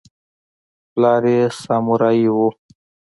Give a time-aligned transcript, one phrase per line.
[0.93, 2.37] پلار یې سامورايي و.